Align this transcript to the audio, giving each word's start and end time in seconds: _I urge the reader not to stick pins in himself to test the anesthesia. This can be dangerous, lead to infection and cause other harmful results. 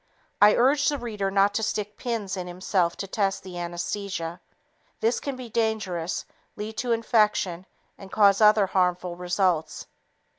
_I 0.41 0.57
urge 0.57 0.89
the 0.89 0.97
reader 0.97 1.29
not 1.29 1.53
to 1.53 1.61
stick 1.61 1.95
pins 1.95 2.35
in 2.35 2.47
himself 2.47 2.97
to 2.97 3.07
test 3.07 3.43
the 3.43 3.59
anesthesia. 3.59 4.41
This 4.99 5.19
can 5.19 5.35
be 5.35 5.47
dangerous, 5.47 6.25
lead 6.55 6.75
to 6.77 6.91
infection 6.91 7.67
and 7.99 8.11
cause 8.11 8.41
other 8.41 8.65
harmful 8.65 9.15
results. 9.15 9.85